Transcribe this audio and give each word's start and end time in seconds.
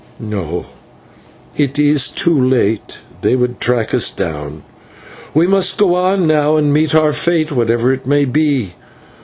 "No, 0.17 0.65
it 1.55 1.77
is 1.77 2.07
too 2.07 2.35
late 2.43 2.97
they 3.21 3.35
would 3.35 3.59
track 3.61 3.93
us 3.93 4.09
down; 4.09 4.63
we 5.35 5.45
must 5.45 5.77
go 5.77 5.93
on 5.93 6.25
now 6.25 6.55
and 6.57 6.73
meet 6.73 6.95
our 6.95 7.13
fate, 7.13 7.51
whatever 7.51 7.93
it 7.93 8.07
may 8.07 8.25
be. 8.25 8.73